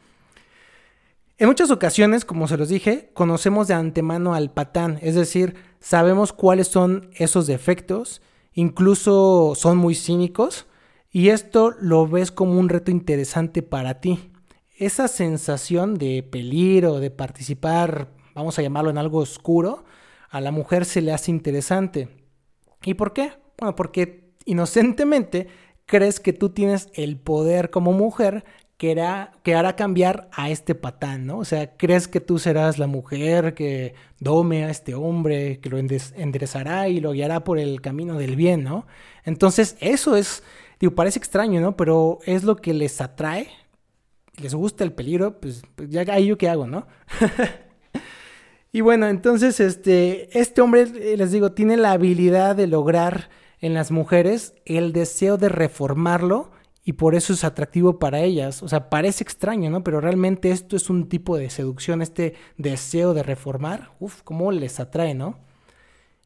[1.39, 6.35] En muchas ocasiones, como se los dije, conocemos de antemano al patán, es decir, sabemos
[6.35, 8.21] cuáles son esos defectos,
[8.55, 10.67] incluso son muy cínicos,
[11.11, 14.31] y esto lo ves como un reto interesante para ti
[14.77, 19.85] esa sensación de peligro, de participar, vamos a llamarlo en algo oscuro,
[20.31, 22.09] a la mujer se le hace interesante.
[22.83, 23.33] ¿Y por qué?
[23.59, 25.47] Bueno, porque inocentemente
[25.87, 28.45] crees que tú tienes el poder como mujer
[28.77, 31.39] que hará, que hará cambiar a este patán, ¿no?
[31.39, 35.79] O sea, crees que tú serás la mujer que dome a este hombre, que lo
[35.79, 38.87] enderezará y lo guiará por el camino del bien, ¿no?
[39.25, 40.43] Entonces, eso es,
[40.81, 41.77] digo, parece extraño, ¿no?
[41.77, 43.49] Pero es lo que les atrae
[44.41, 46.87] les gusta el peligro, pues, pues ya ahí yo qué hago, ¿no?
[48.73, 53.75] y bueno, entonces este, este hombre, eh, les digo, tiene la habilidad de lograr en
[53.75, 56.51] las mujeres el deseo de reformarlo
[56.85, 58.63] y por eso es atractivo para ellas.
[58.63, 59.83] O sea, parece extraño, ¿no?
[59.83, 63.93] Pero realmente esto es un tipo de seducción, este deseo de reformar.
[64.01, 65.39] Uf, cómo les atrae, ¿no?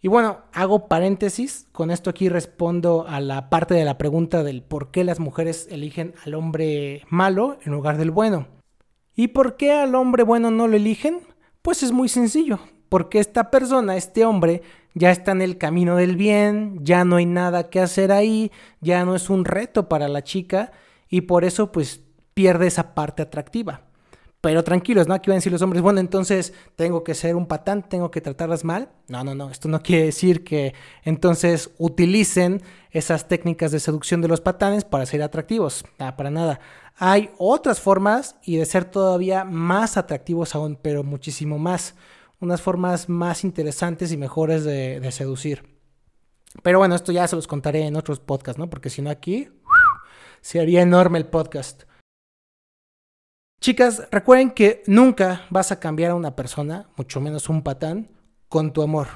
[0.02, 1.66] Y bueno, hago paréntesis.
[1.70, 5.68] Con esto aquí respondo a la parte de la pregunta del por qué las mujeres
[5.70, 8.48] eligen al hombre malo en lugar del bueno.
[9.14, 11.20] ¿Y por qué al hombre bueno no lo eligen?
[11.62, 12.58] Pues es muy sencillo.
[12.88, 14.62] Porque esta persona, este hombre,
[14.94, 19.04] ya está en el camino del bien, ya no hay nada que hacer ahí, ya
[19.04, 20.72] no es un reto para la chica
[21.08, 22.00] y por eso pues
[22.34, 23.82] pierde esa parte atractiva.
[24.40, 25.14] Pero tranquilos, ¿no?
[25.14, 28.20] Aquí van a decir los hombres, bueno, entonces tengo que ser un patán, tengo que
[28.20, 28.88] tratarlas mal.
[29.08, 34.28] No, no, no, esto no quiere decir que entonces utilicen esas técnicas de seducción de
[34.28, 35.84] los patanes para ser atractivos.
[35.98, 36.60] Nada, para nada.
[36.96, 41.96] Hay otras formas y de ser todavía más atractivos aún, pero muchísimo más
[42.40, 45.78] unas formas más interesantes y mejores de, seducir.
[46.62, 48.70] Pero bueno, esto ya se los contaré en otros podcasts, ¿no?
[48.70, 49.48] Porque si no aquí
[50.40, 51.82] se haría enorme el podcast.
[53.60, 58.08] Chicas, recuerden que nunca vas a cambiar a una persona, mucho menos un patán,
[58.48, 59.08] con tu amor.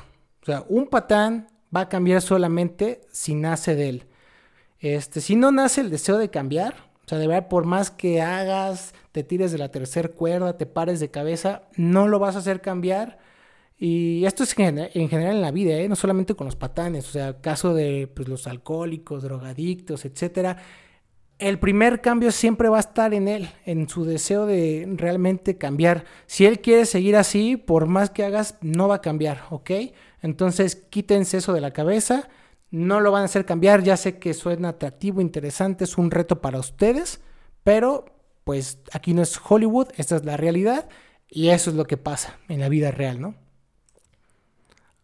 [0.43, 4.07] O sea, un patán va a cambiar solamente si nace de él.
[4.81, 8.21] Este, si no nace el deseo de cambiar, o sea, de verdad, por más que
[8.21, 12.41] hagas, te tires de la tercera cuerda, te pares de cabeza, no lo vas a
[12.41, 13.19] hacer cambiar.
[13.79, 15.89] Y esto es en general en la vida, ¿eh?
[15.89, 20.57] no solamente con los patanes, o sea, caso de pues, los alcohólicos, drogadictos, etc.
[21.39, 26.05] El primer cambio siempre va a estar en él, en su deseo de realmente cambiar.
[26.27, 29.71] Si él quiere seguir así, por más que hagas, no va a cambiar, ¿ok?
[30.23, 32.29] Entonces quítense eso de la cabeza
[32.73, 36.41] no lo van a hacer cambiar, ya sé que suena atractivo, interesante, es un reto
[36.41, 37.21] para ustedes,
[37.63, 38.07] pero
[38.45, 40.89] pues aquí no es Hollywood, esta es la realidad
[41.29, 43.35] y eso es lo que pasa en la vida real, ¿no?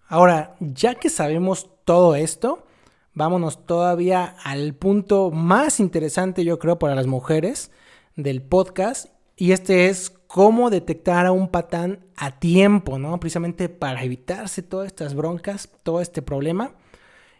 [0.09, 2.66] Ahora, ya que sabemos todo esto,
[3.14, 7.70] vámonos todavía al punto más interesante, yo creo, para las mujeres
[8.16, 13.20] del podcast, y este es cómo detectar a un patán a tiempo, ¿no?
[13.20, 16.72] Precisamente para evitarse todas estas broncas, todo este problema.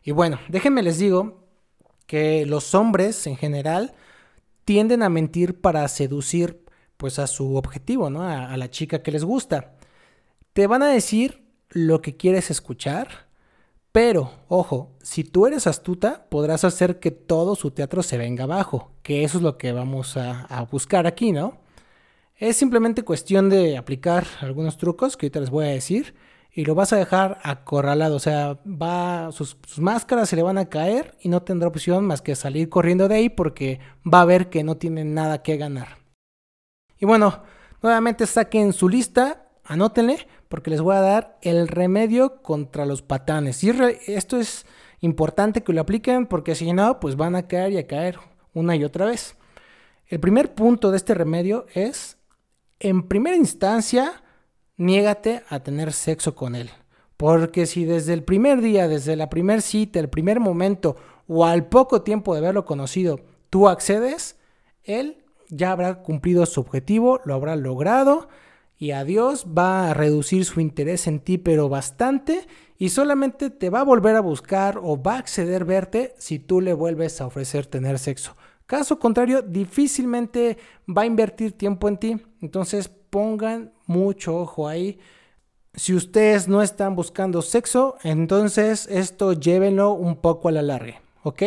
[0.05, 1.45] Y bueno, déjenme les digo
[2.07, 3.95] que los hombres en general
[4.69, 6.63] tienden a mentir para seducir
[6.99, 8.23] pues a su objetivo, ¿no?
[8.25, 9.79] A, la chica que les gusta.
[10.53, 13.29] Te van a decir lo que quieres escuchar,
[13.93, 18.93] pero ojo, si tú eres astuta, podrás hacer que todo su teatro se venga abajo,
[19.03, 21.63] que eso es lo que vamos a, a buscar aquí, ¿no?
[22.37, 26.15] Es simplemente cuestión de aplicar algunos trucos que ahorita les voy a decir
[26.59, 28.17] y lo vas a dejar acorralado.
[28.17, 32.21] O sea, va, sus, máscaras se le van a caer y no tendrá opción más
[32.21, 35.99] que salir corriendo de ahí porque va a ver que no tiene nada que ganar.
[36.99, 37.45] Y bueno,
[37.81, 43.63] nuevamente saquen su lista, anótenle, porque les voy a dar el remedio contra los patanes.
[43.63, 43.71] Y
[44.09, 44.67] esto es
[44.99, 48.19] importante que lo apliquen porque si no, pues van a caer y a caer
[48.53, 49.37] una y otra vez.
[50.09, 52.19] El primer punto de este remedio es,
[52.81, 54.25] en primera instancia,
[54.79, 56.71] niégate a tener sexo con él.
[57.19, 61.67] Porque si desde el primer día, desde la primera cita, el primer momento o al
[61.67, 64.39] poco tiempo de haberlo conocido, tú accedes,
[64.85, 68.29] él ya habrá cumplido su objetivo, lo habrá logrado
[68.79, 72.47] y adiós va a reducir su interés en ti pero bastante
[72.79, 76.61] y solamente te va a volver a buscar o va a acceder verte si tú
[76.61, 78.37] le vuelves a ofrecer tener sexo.
[78.67, 82.23] Caso contrario, difícilmente va a invertir tiempo en ti.
[82.41, 84.99] Entonces pongan mucho ojo ahí.
[85.75, 91.43] Si ustedes no están buscando sexo, entonces esto llévenlo un poco a la larga, ¿ok?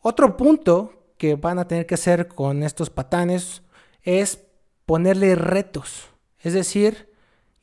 [0.00, 3.62] Otro punto que van a tener que hacer con estos patanes
[4.02, 4.44] es
[4.86, 6.06] ponerle retos.
[6.40, 7.12] Es decir,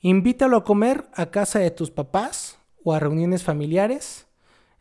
[0.01, 4.27] invítalo a comer a casa de tus papás o a reuniones familiares.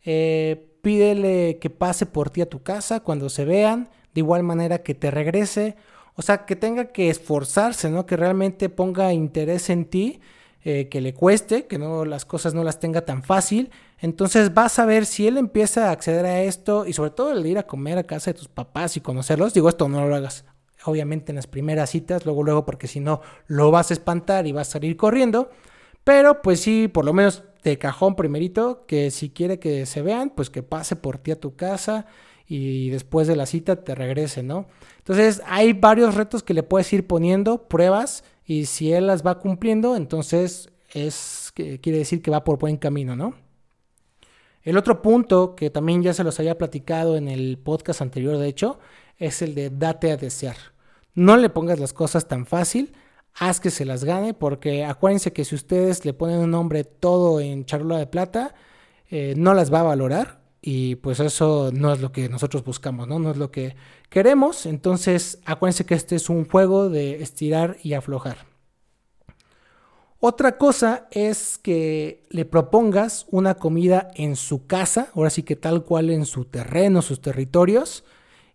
[0.03, 4.83] Eh, pídele que pase por ti a tu casa cuando se vean, de igual manera
[4.83, 5.75] que te regrese
[6.15, 8.05] o sea, que tenga que esforzarse, ¿no?
[8.05, 10.21] Que realmente ponga interés en ti,
[10.63, 13.69] eh, que le cueste, que no las cosas no las tenga tan fácil.
[13.99, 17.45] Entonces vas a ver si él empieza a acceder a esto y sobre todo el
[17.45, 19.53] ir a comer a casa de tus papás y conocerlos.
[19.53, 20.45] Digo, esto no lo hagas
[20.85, 24.51] obviamente en las primeras citas, luego, luego, porque si no lo vas a espantar y
[24.51, 25.49] vas a salir corriendo.
[26.03, 30.29] Pero pues sí, por lo menos de cajón primerito, que si quiere que se vean,
[30.29, 32.05] pues que pase por ti a tu casa
[32.47, 34.67] y después de la cita te regrese, ¿no?
[35.05, 39.37] Entonces hay varios retos que le puedes ir poniendo, pruebas, y si él las va
[39.37, 43.35] cumpliendo, entonces es, quiere decir que va por buen camino, ¿no?
[44.63, 48.47] El otro punto que también ya se los había platicado en el podcast anterior, de
[48.47, 48.79] hecho,
[49.17, 50.55] es el de date a desear.
[51.13, 52.95] No le pongas las cosas tan fácil,
[53.35, 57.39] haz que se las gane, porque acuérdense que si ustedes le ponen un nombre todo
[57.39, 58.55] en charola de plata,
[59.11, 63.07] eh, no las va a valorar y pues eso no es lo que nosotros buscamos,
[63.07, 63.19] ¿no?
[63.19, 63.75] No es lo que
[64.09, 64.65] queremos.
[64.65, 68.47] Entonces, acuérdense que este es un juego de estirar y aflojar.
[70.19, 75.83] Otra cosa es que le propongas una comida en su casa, ahora sí que tal
[75.83, 78.03] cual en su terreno, sus territorios,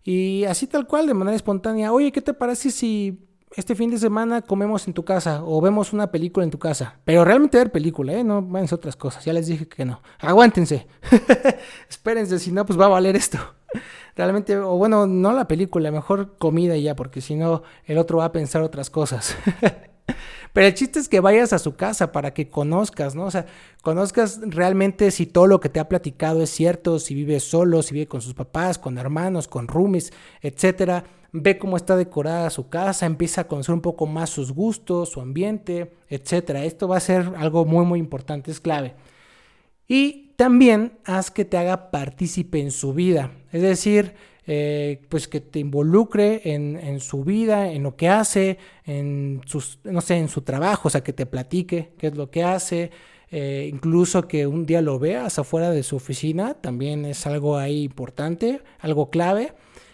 [0.03, 1.93] y así tal cual, de manera espontánea.
[1.93, 5.91] Oye, ¿qué te parece si este fin de semana comemos en tu casa o vemos
[5.91, 6.99] una película en tu casa.
[7.03, 8.23] Pero realmente ver película, ¿eh?
[8.23, 9.25] No a otras cosas.
[9.25, 10.01] Ya les dije que no.
[10.19, 10.87] Aguántense.
[11.89, 13.37] Espérense, si no, pues va a valer esto.
[14.15, 18.19] Realmente, o bueno, no la película, mejor comida y ya, porque si no, el otro
[18.19, 19.35] va a pensar otras cosas.
[20.53, 23.23] Pero el chiste es que vayas a su casa para que conozcas, ¿no?
[23.23, 23.45] O sea,
[23.81, 27.93] conozcas realmente si todo lo que te ha platicado es cierto, si vive solo, si
[27.93, 30.11] vive con sus papás, con hermanos, con roomies,
[30.41, 35.09] etcétera ve cómo está decorada su casa, empieza a conocer un poco más sus gustos,
[35.09, 36.49] su ambiente, etc.
[36.63, 38.95] Esto va a ser algo muy muy importante, es clave.
[39.87, 44.15] Y también haz que te haga partícipe en su vida, es decir,
[44.47, 50.01] eh, pues que te involucre en, su vida, en lo que hace, en sus, no
[50.01, 52.89] sé, en su trabajo, o sea, que te platique qué es lo que hace,
[53.29, 57.83] eh, incluso que un día lo veas afuera de su oficina, también es algo ahí
[57.83, 59.53] importante, algo clave.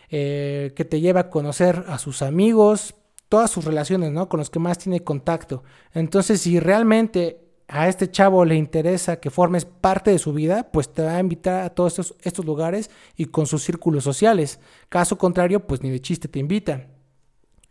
[0.09, 2.95] Eh, que te lleva a conocer a sus amigos,
[3.27, 4.29] todas sus relaciones, ¿no?
[4.29, 5.63] Con los que más tiene contacto.
[5.93, 10.93] Entonces, si realmente a este chavo le interesa que formes parte de su vida, pues
[10.93, 14.59] te va a invitar a todos estos, estos lugares y con sus círculos sociales.
[14.87, 16.87] Caso contrario, pues ni de chiste te invita.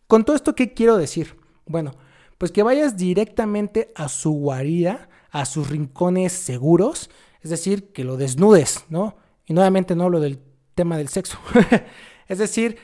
[0.07, 1.37] Con todo esto, ¿qué quiero decir?
[1.64, 1.92] Bueno,
[2.37, 8.18] pues que vayas directamente a su guarida, a sus rincones seguros, es decir, que lo
[8.18, 9.16] desnudes, ¿no?
[9.46, 10.38] Y nuevamente no hablo del
[10.75, 11.38] tema del sexo.
[12.27, 12.77] Es decir,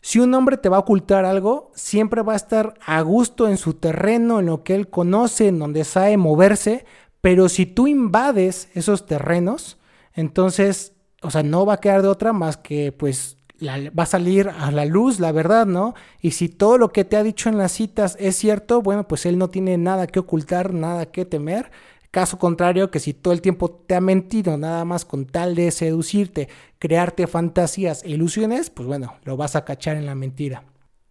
[0.00, 3.58] si un hombre te va a ocultar algo, siempre va a estar a gusto en
[3.58, 6.84] su terreno, en lo que él conoce, en donde sabe moverse,
[7.20, 9.78] pero si tú invades esos terrenos,
[10.14, 14.48] entonces, o sea, no va a quedar de otra más que pues va a salir
[14.48, 15.94] a la luz la verdad, ¿no?
[16.20, 19.26] Y si todo lo que te ha dicho en las citas es cierto, bueno, pues
[19.26, 21.70] él no tiene nada que ocultar, nada que temer.
[22.10, 25.70] Caso contrario, que si todo el tiempo te ha mentido nada más con tal de
[25.70, 26.48] seducirte,
[26.80, 30.64] crearte fantasías e ilusiones, pues bueno, lo vas a cachar en la mentira.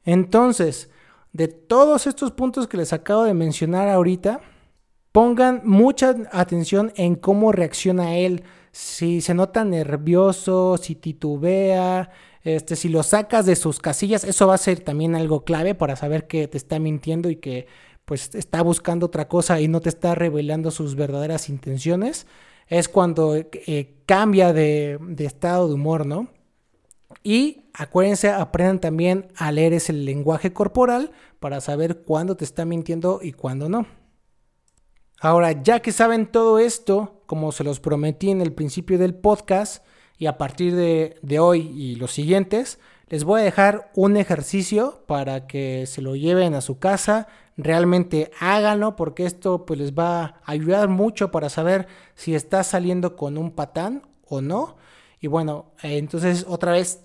[0.03, 0.89] Entonces,
[1.31, 4.41] de todos estos puntos que les acabo de mencionar ahorita,
[5.13, 8.43] pongan mucha atención en cómo reacciona él.
[8.71, 12.11] Si se nota nervioso, si titubea,
[12.43, 15.95] este, si lo sacas de sus casillas, eso va a ser también algo clave para
[15.95, 17.67] saber que te está mintiendo y que
[18.09, 22.25] pues está buscando otra cosa y no te está revelando sus verdaderas intenciones,
[22.65, 26.27] es cuando eh, cambia de, estado de humor, ¿no?
[27.21, 33.19] Y acuérdense, aprendan también a leer ese lenguaje corporal para saber cuándo te está mintiendo
[33.21, 33.85] y cuándo no.
[35.21, 39.85] Ahora, ya que saben todo esto, como se los prometí en el principio del podcast,
[40.17, 45.03] y a partir de, de hoy y los siguientes, les voy a dejar un ejercicio
[45.05, 47.27] para que se lo lleven a su casa,
[47.59, 53.15] realmente háganlo porque esto pues les va a ayudar mucho para saber si está saliendo
[53.15, 54.77] con un patán o no.
[55.19, 57.03] Y bueno, entonces otra vez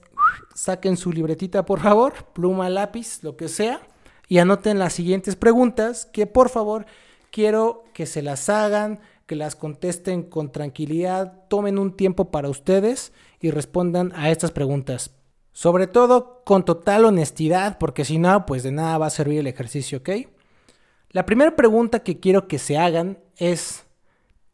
[0.55, 3.81] saquen su libretita por favor, pluma, lápiz, lo que sea,
[4.29, 6.87] y anoten las siguientes preguntas que por favor
[7.31, 13.13] quiero que se las hagan, que las contesten con tranquilidad, tomen un tiempo para ustedes
[13.41, 15.11] y respondan a estas preguntas.
[15.53, 19.47] Sobre todo con total honestidad, porque si no, pues de nada va a servir el
[19.47, 20.11] ejercicio, ¿ok?
[21.15, 23.85] La primera pregunta que quiero que se hagan es,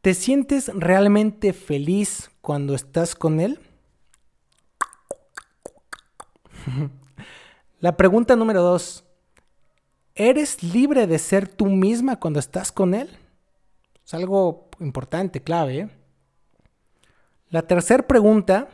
[0.03, 3.59] ¿te sientes realmente feliz cuando estás con él?
[7.81, 9.05] La pregunta número dos,
[10.15, 13.09] ¿eres libre de ser tú misma cuando estás con él?
[14.05, 15.79] Es algo importante, clave.
[15.79, 15.89] ¿eh?
[17.49, 18.69] La tercera pregunta,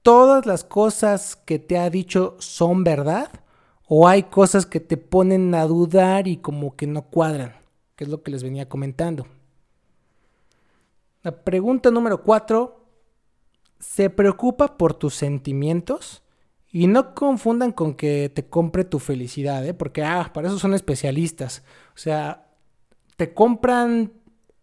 [0.00, 3.28] ¿todas las cosas que te ha dicho son verdad?
[3.86, 7.54] O hay cosas que te ponen a dudar y como que no cuadran,
[7.94, 9.26] que es lo que les venía comentando.
[11.22, 12.84] La pregunta número cuatro,
[13.78, 16.22] ¿se preocupa por tus sentimientos?
[16.70, 19.72] Y no confundan con que te compre tu felicidad, ¿eh?
[19.72, 21.62] porque ah, para eso son especialistas.
[21.94, 22.48] O sea,
[23.16, 24.12] te compran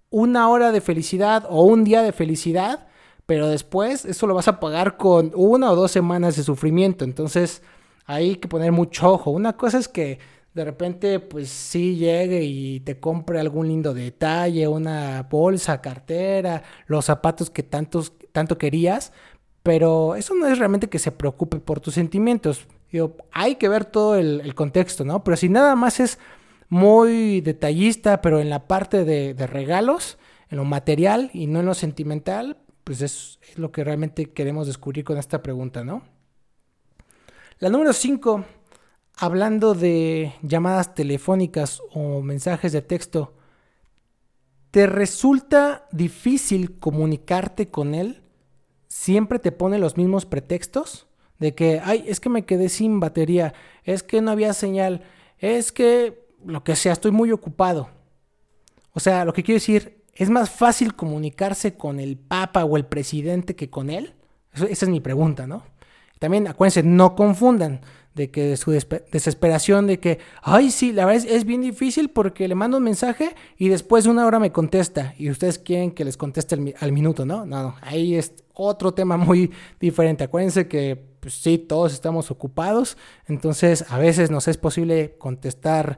[0.09, 2.88] una hora de felicidad o un día de felicidad,
[3.25, 7.03] pero después eso lo vas a pagar con una o dos semanas de sufrimiento.
[7.03, 7.63] Entonces,
[8.06, 9.32] hay que poner mucho ojo.
[9.32, 10.20] Una cosa es que
[10.54, 17.06] de repente, pues sí llegue y te compre algún lindo detalle, una bolsa, cartera, los
[17.06, 19.14] zapatos que tantos, tanto querías,
[19.64, 22.68] pero eso no es realmente que se preocupe por tus sentimientos.
[23.32, 25.24] hay que ver todo el, contexto, ¿no?
[25.24, 26.20] Pero si nada más es
[26.70, 31.66] muy detallista, pero en la parte de, de regalos, en lo material y no en
[31.66, 36.04] lo sentimental, pues es lo que realmente queremos descubrir con esta pregunta, ¿no?
[37.64, 38.43] La número 5,
[39.16, 43.36] hablando de llamadas telefónicas o mensajes de texto,
[44.70, 48.22] ¿te resulta difícil comunicarte con él?
[48.89, 51.07] ¿Siempre te pone los mismos pretextos?
[51.39, 53.53] De que, ay, es que me quedé sin batería,
[53.86, 55.03] es que no había señal,
[55.38, 57.88] es que lo que sea, estoy muy ocupado.
[58.91, 62.86] O sea, lo que quiero decir, ¿es más fácil comunicarse con el Papa o el
[62.86, 64.16] presidente que con él?
[64.53, 65.64] esa es mi pregunta, ¿no?
[66.20, 67.82] También acuérdense, no confundan
[68.16, 72.55] de que su desesperación de que, ay, sí, la verdad es, bien difícil porque le
[72.55, 76.16] mando un mensaje y después de una hora me contesta y ustedes quieren que les
[76.16, 77.45] conteste al, minuto, ¿no?
[77.45, 77.64] ¿no?
[77.64, 80.24] No, ahí es otro tema muy diferente.
[80.24, 82.97] Acuérdense que, pues sí, todos estamos ocupados,
[83.28, 85.97] entonces a veces nos es posible contestar,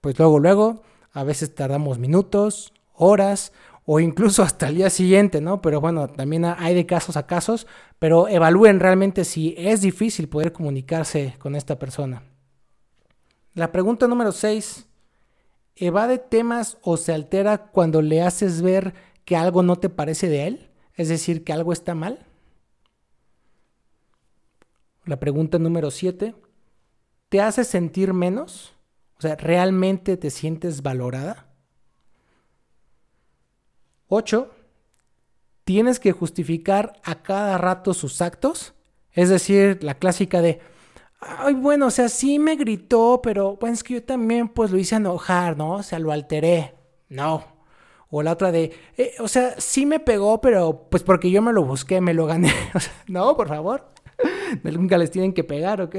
[0.00, 0.82] pues luego, luego,
[1.12, 3.52] a veces tardamos minutos, horas
[3.84, 5.60] o incluso hasta el día siguiente, ¿no?
[5.60, 7.66] Pero bueno, también hay de casos a casos,
[7.98, 12.22] pero evalúen realmente si es difícil poder comunicarse con esta persona.
[13.54, 14.86] La pregunta número 6.
[15.76, 20.46] ¿Evade temas o se altera cuando le haces ver que algo no te parece de
[20.46, 20.70] él?
[20.94, 22.26] Es decir, que algo está mal.
[25.04, 26.34] La pregunta número 7.
[27.28, 28.74] ¿Te hace sentir menos?
[29.18, 31.51] O sea, ¿realmente te sientes valorada?
[34.12, 34.50] 8.
[35.64, 38.74] Tienes que justificar a cada rato sus actos.
[39.12, 40.60] Es decir, la clásica de,
[41.20, 44.78] ay, bueno, o sea, sí me gritó, pero bueno, es que yo también pues lo
[44.78, 45.74] hice enojar, ¿no?
[45.74, 46.74] O sea, lo alteré.
[47.08, 47.44] No.
[48.10, 51.52] O la otra de, eh, o sea, sí me pegó, pero pues porque yo me
[51.54, 52.52] lo busqué, me lo gané.
[52.74, 53.92] O sea, no, por favor.
[54.62, 55.96] Nunca les tienen que pegar, ¿ok?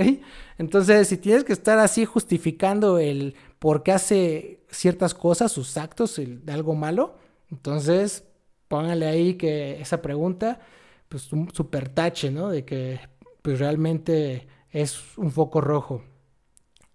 [0.59, 6.21] Entonces, si tienes que estar así justificando el por qué hace ciertas cosas, sus actos,
[6.23, 7.15] de algo malo,
[7.53, 8.25] entonces,
[8.67, 10.59] póngale ahí que esa pregunta,
[11.07, 12.49] pues un super tache, ¿no?
[12.49, 12.99] De que
[13.43, 16.03] pues realmente es un foco rojo.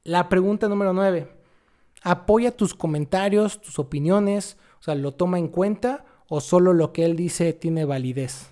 [0.02, 1.28] La pregunta número 9.
[2.02, 4.56] ¿Apoya tus comentarios, tus opiniones?
[4.80, 8.50] O sea, ¿lo toma en cuenta o solo lo que él dice tiene validez?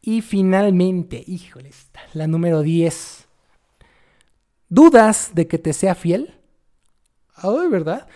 [0.00, 1.72] Y finalmente, híjole,
[2.14, 3.26] la número 10.
[4.68, 6.34] ¿Dudas de que te sea fiel?
[7.34, 8.06] Ay, ¿verdad?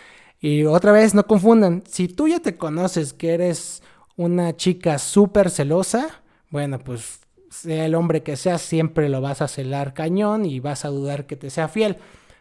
[0.43, 3.81] Y otra vez, no confundan, si tú ya te conoces que eres
[4.17, 9.47] una chica súper celosa, bueno, pues sea el hombre que sea, siempre lo vas a
[9.47, 11.97] celar cañón y vas a dudar que te sea fiel.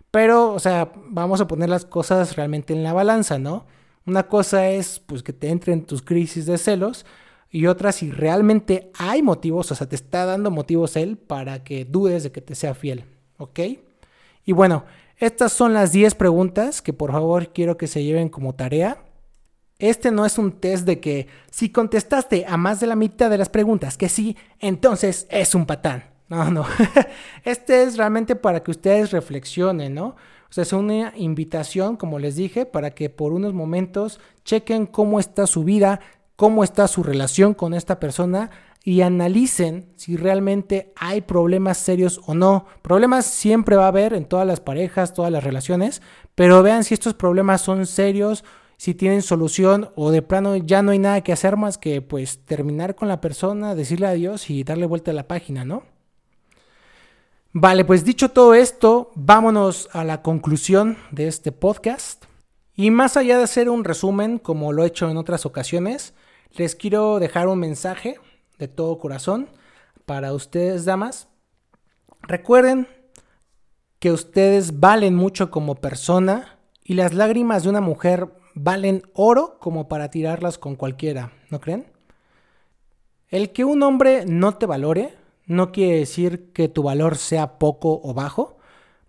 [0.09, 3.67] Pero, o sea, vamos a poner las cosas realmente en la balanza, ¿no?
[4.07, 7.05] Una cosa es, pues, que te entren tus crisis de celos
[7.51, 11.85] y otra si realmente hay motivos, o sea, te está dando motivos él para que
[11.85, 13.05] dudes de que te sea fiel,
[13.37, 13.59] ¿ok?
[14.43, 14.85] Y bueno,
[15.21, 19.03] estas son las 10 preguntas que por favor quiero que se lleven como tarea.
[19.77, 23.37] Este no es un test de que si contestaste a más de la mitad de
[23.37, 26.05] las preguntas que sí, entonces es un patán.
[26.27, 26.65] No, no.
[27.43, 30.07] Este es realmente para que ustedes reflexionen, ¿no?
[30.07, 35.19] O sea, es una invitación, como les dije, para que por unos momentos chequen cómo
[35.19, 35.99] está su vida,
[36.35, 38.49] cómo está su relación con esta persona
[38.83, 42.65] y analicen si realmente hay problemas serios o no.
[42.81, 46.01] Problemas siempre va a haber en todas las parejas, todas las relaciones,
[46.35, 48.43] pero vean si estos problemas son serios,
[48.77, 52.43] si tienen solución o de plano ya no hay nada que hacer más que pues
[52.45, 55.83] terminar con la persona, decirle adiós y darle vuelta a la página, ¿no?
[57.53, 62.25] Vale, pues dicho todo esto, vámonos a la conclusión de este podcast.
[62.73, 66.13] Y más allá de hacer un resumen, como lo he hecho en otras ocasiones,
[66.51, 68.17] les quiero dejar un mensaje
[68.61, 69.49] de todo corazón
[70.05, 71.27] para ustedes, damas.
[72.21, 72.87] Recuerden
[73.97, 79.87] que ustedes valen mucho como persona y las lágrimas de una mujer valen oro como
[79.87, 81.87] para tirarlas con cualquiera, ¿no creen?
[83.29, 85.15] El que un hombre no te valore
[85.47, 88.59] no quiere decir que tu valor sea poco o bajo,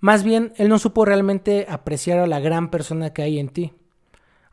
[0.00, 3.72] más bien él no supo realmente apreciar a la gran persona que hay en ti.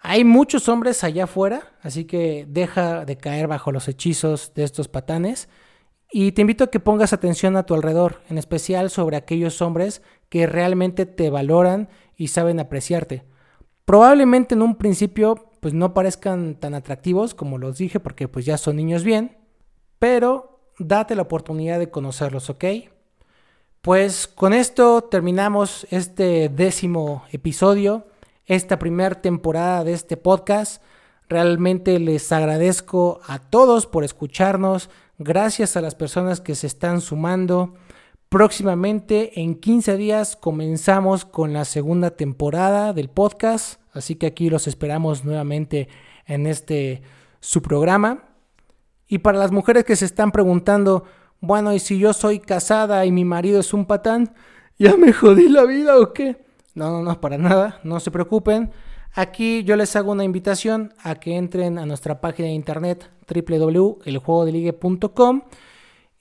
[0.01, 4.87] Hay muchos hombres allá afuera, así que deja de caer bajo los hechizos de estos
[4.87, 5.49] patanes.
[6.11, 10.01] Y te invito a que pongas atención a tu alrededor, en especial sobre aquellos hombres
[10.29, 13.23] que realmente te valoran y saben apreciarte.
[13.85, 18.57] Probablemente en un principio pues no parezcan tan atractivos como los dije porque pues ya
[18.57, 19.37] son niños bien,
[19.99, 22.65] pero date la oportunidad de conocerlos, ¿ok?
[23.81, 28.05] Pues con esto terminamos este décimo episodio
[28.49, 30.81] esta primera temporada de este podcast.
[31.29, 34.89] Realmente les agradezco a todos por escucharnos.
[35.19, 37.75] Gracias a las personas que se están sumando.
[38.27, 43.79] Próximamente, en 15 días, comenzamos con la segunda temporada del podcast.
[43.93, 45.87] Así que aquí los esperamos nuevamente
[46.25, 47.03] en este
[47.39, 48.23] su programa.
[49.07, 51.03] Y para las mujeres que se están preguntando,
[51.39, 54.33] bueno, ¿y si yo soy casada y mi marido es un patán?
[54.79, 56.48] ¿Ya me jodí la vida o qué?
[56.79, 58.71] No, no, no, para nada, no se preocupen.
[59.13, 65.41] Aquí yo les hago una invitación a que entren a nuestra página de internet www.eljuegodeligue.com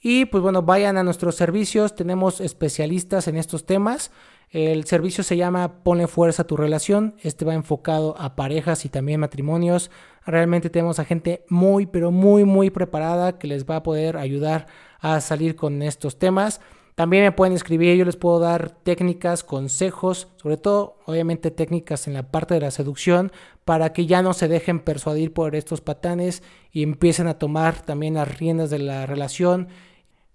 [0.01, 4.11] y pues bueno, vayan a nuestros servicios, tenemos especialistas en estos temas.
[4.51, 7.15] El servicio se llama Pone fuerza a tu relación.
[7.23, 9.93] Este va enfocado a parejas y también matrimonios.
[10.27, 14.67] Realmente tenemos a gente muy, pero muy, muy preparada que les va a poder ayudar
[14.99, 16.61] a salir con estos temas.
[16.99, 22.15] También me pueden escribir, yo les puedo dar técnicas, consejos, sobre todo obviamente técnicas en
[22.15, 23.31] la parte de la seducción
[23.65, 26.43] para que ya no se dejen persuadir por estos patanes
[26.73, 29.69] y empiecen a tomar también las riendas de la relación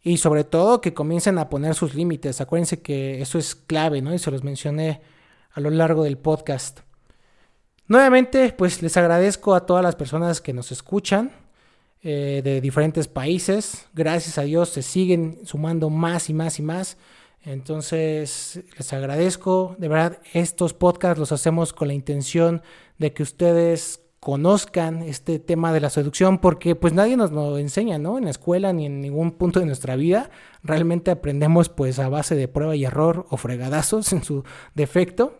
[0.01, 2.39] y sobre todo que comiencen a poner sus límites.
[2.39, 4.13] Acuérdense que eso es clave, ¿no?
[4.13, 5.01] Y se los mencioné
[5.51, 6.79] a lo largo del podcast.
[7.89, 11.42] Nuevamente, pues les agradezco a todas las personas que nos escuchan.
[12.05, 13.87] Eh, de diferentes países.
[13.93, 16.97] Gracias a Dios se siguen sumando más y más y más.
[17.45, 19.77] Entonces, les agradezco.
[19.79, 22.61] De verdad, estos podcasts los hacemos con la intención
[22.97, 27.97] de que ustedes conozcan este tema de la seducción porque pues nadie nos lo enseña,
[27.99, 28.17] ¿no?
[28.17, 30.29] En la escuela ni en ningún punto de nuestra vida.
[30.61, 34.43] Realmente aprendemos pues a base de prueba y error o fregadazos en su
[34.75, 35.37] defecto.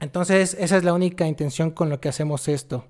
[0.00, 2.84] Entonces, esa es la única intención con lo que hacemos esto.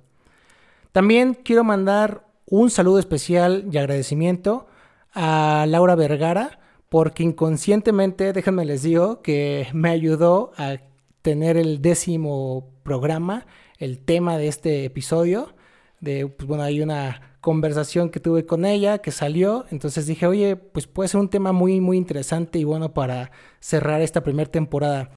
[0.91, 4.67] También quiero mandar un saludo especial y agradecimiento
[5.13, 10.77] a Laura Vergara, porque inconscientemente, déjenme les digo, que me ayudó a
[11.23, 13.47] tener el décimo programa,
[13.79, 15.55] el tema de este episodio.
[16.01, 20.57] De, pues bueno, hay una conversación que tuve con ella que salió, entonces dije, oye,
[20.57, 23.31] pues puede ser un tema muy, muy interesante y bueno para
[23.61, 25.11] cerrar esta primera temporada.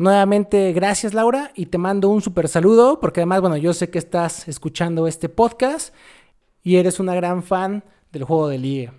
[0.00, 3.98] Nuevamente, gracias Laura y te mando un super saludo porque además, bueno, yo sé que
[3.98, 5.94] estás escuchando este podcast
[6.62, 8.94] y eres una gran fan del juego de liga.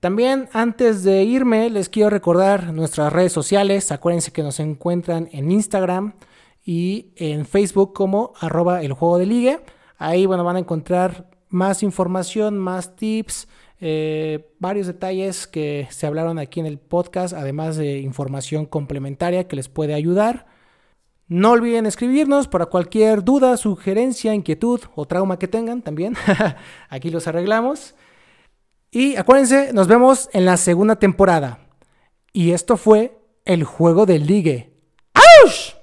[0.00, 3.92] También antes de irme les quiero recordar nuestras redes sociales.
[3.92, 6.14] Acuérdense que nos encuentran en Instagram
[6.64, 9.60] y en Facebook como arroba el juego de liga.
[9.98, 13.46] Ahí bueno, van a encontrar más información, más tips,
[13.80, 19.56] eh, varios detalles que se hablaron aquí en el podcast, además de información complementaria que
[19.56, 20.46] les puede ayudar.
[21.28, 26.16] No olviden escribirnos para cualquier duda, sugerencia, inquietud o trauma que tengan también.
[26.88, 27.94] aquí los arreglamos.
[28.90, 31.68] Y acuérdense, nos vemos en la segunda temporada.
[32.32, 34.72] Y esto fue el juego del ligue.
[35.14, 35.77] ¡Auch!